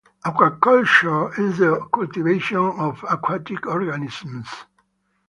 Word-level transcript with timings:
Aquaculture 0.25 1.29
is 1.37 1.59
the 1.59 1.79
cultivation 1.93 2.57
of 2.57 3.05
aquatic 3.07 3.67
organisms. 3.67 4.49